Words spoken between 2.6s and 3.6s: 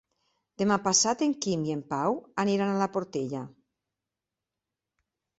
a la Portella.